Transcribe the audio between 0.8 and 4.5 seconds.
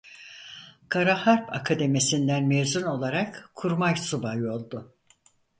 Kara Harp Akademisinden mezun olarak kurmay subay